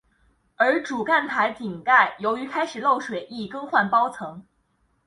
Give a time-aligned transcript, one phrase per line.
[0.55, 4.43] 而主看台顶盖由于开始漏水亦更换包层。